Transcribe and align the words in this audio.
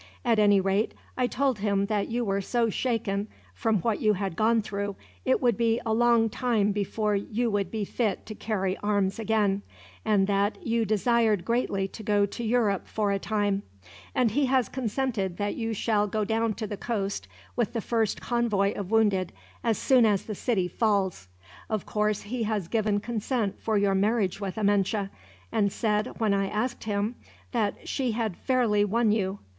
At 0.25 0.39
any 0.39 0.59
rate, 0.59 0.95
I 1.15 1.27
told 1.27 1.59
him 1.59 1.85
that 1.85 2.07
you 2.07 2.25
were 2.25 2.41
so 2.41 2.71
shaken 2.71 3.27
from 3.53 3.77
what 3.81 4.01
you 4.01 4.13
had 4.13 4.35
gone 4.35 4.63
through, 4.63 4.95
it 5.25 5.39
would 5.43 5.55
be 5.57 5.79
a 5.85 5.93
long 5.93 6.27
time 6.27 6.71
before 6.71 7.15
you 7.15 7.51
would 7.51 7.69
be 7.69 7.85
fit 7.85 8.25
to 8.25 8.33
carry 8.33 8.75
arms 8.77 9.19
again; 9.19 9.61
and 10.03 10.25
that 10.25 10.65
you 10.65 10.85
desired 10.85 11.45
greatly 11.45 11.87
to 11.89 12.01
go 12.01 12.25
to 12.25 12.43
Europe, 12.43 12.87
for 12.87 13.11
a 13.11 13.19
time; 13.19 13.61
and 14.15 14.31
he 14.31 14.47
has 14.47 14.69
consented 14.69 15.37
that 15.37 15.53
you 15.53 15.71
shall 15.71 16.07
go 16.07 16.25
down 16.25 16.55
to 16.55 16.65
the 16.65 16.77
coast 16.77 17.27
with 17.55 17.73
the 17.73 17.79
first 17.79 18.19
convoy 18.19 18.73
of 18.73 18.89
wounded, 18.89 19.31
as 19.63 19.77
soon 19.77 20.03
as 20.07 20.23
the 20.25 20.33
city 20.33 20.67
falls. 20.67 21.27
Of 21.69 21.85
course, 21.85 22.23
he 22.23 22.41
has 22.41 22.67
given 22.67 23.01
consent 23.01 23.59
for 23.61 23.77
your 23.77 23.93
marriage 23.93 24.41
with 24.41 24.57
Amenche; 24.57 25.11
and 25.51 25.71
said, 25.71 26.19
when 26.19 26.33
I 26.33 26.47
asked 26.47 26.85
him, 26.85 27.13
that 27.51 27.87
she 27.87 28.13
had 28.13 28.35
fairly 28.35 28.83
won 28.83 29.11
you. 29.11 29.37